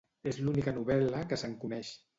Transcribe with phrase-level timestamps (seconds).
[0.29, 1.95] És l'única novel·la que se'n coneix.